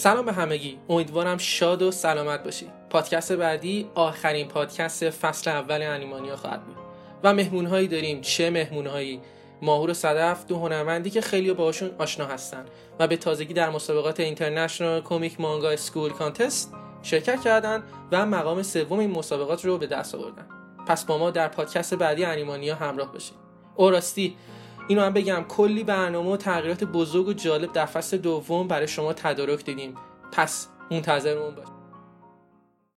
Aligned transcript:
سلام 0.00 0.24
به 0.24 0.32
همگی. 0.32 0.78
امیدوارم 0.88 1.38
شاد 1.38 1.82
و 1.82 1.90
سلامت 1.90 2.44
باشید 2.44 2.70
پادکست 2.90 3.32
بعدی 3.32 3.90
آخرین 3.94 4.48
پادکست 4.48 5.10
فصل 5.10 5.50
اول 5.50 5.82
انیمانیا 5.82 6.36
خواهد 6.36 6.64
بود. 6.64 6.76
و 7.24 7.34
مهمونهایی 7.34 7.88
داریم. 7.88 8.20
چه 8.20 8.50
مهمونهایی؟ 8.50 9.20
ماهور 9.62 9.92
صدف 9.92 10.46
دو 10.46 10.58
هنرمندی 10.58 11.10
که 11.10 11.20
خیلی 11.20 11.52
باشون 11.52 11.90
آشنا 11.98 12.26
هستن. 12.26 12.64
و 12.98 13.06
به 13.06 13.16
تازگی 13.16 13.54
در 13.54 13.70
مسابقات 13.70 14.20
International 14.20 15.00
Comic 15.00 15.40
Manga 15.40 15.70
School 15.70 16.10
Contest 16.10 16.74
شرکت 17.02 17.40
کردن 17.40 17.82
و 18.12 18.26
مقام 18.26 18.62
سوم 18.62 18.98
این 18.98 19.10
مسابقات 19.10 19.64
رو 19.64 19.78
به 19.78 19.86
دست 19.86 20.14
آوردن. 20.14 20.46
پس 20.86 21.04
با 21.04 21.18
ما 21.18 21.30
در 21.30 21.48
پادکست 21.48 21.94
بعدی 21.94 22.24
انیمانیا 22.24 22.74
همراه 22.74 23.12
باشید. 23.12 23.36
او 23.76 23.90
راستی 23.90 24.36
اینو 24.90 25.02
هم 25.02 25.12
بگم. 25.12 25.44
کلی 25.48 25.84
برنامه 25.84 26.30
و 26.30 26.36
تغییرات 26.36 26.84
بزرگ 26.84 27.28
و 27.28 27.32
جالب 27.32 27.72
در 27.72 27.86
فصل 27.86 28.16
دوم 28.16 28.68
برای 28.68 28.88
شما 28.88 29.12
تدارک 29.12 29.64
دیدیم. 29.64 29.94
پس 30.32 30.68
منتظرمون 30.90 31.54
باشید. 31.54 31.79